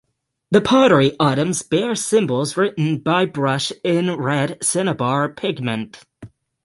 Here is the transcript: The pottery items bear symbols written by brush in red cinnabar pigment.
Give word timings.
The 0.49 0.61
pottery 0.61 1.15
items 1.19 1.61
bear 1.61 1.93
symbols 1.93 2.57
written 2.57 2.97
by 3.01 3.25
brush 3.25 3.71
in 3.83 4.15
red 4.15 4.57
cinnabar 4.63 5.29
pigment. 5.29 6.05